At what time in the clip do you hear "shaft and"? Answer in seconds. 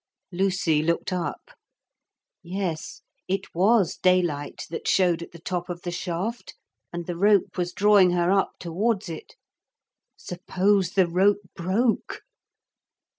5.91-7.05